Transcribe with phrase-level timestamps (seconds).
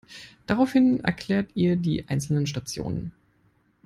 [0.47, 3.11] Daraufhin erklärt ihr die einzelnen Stationen.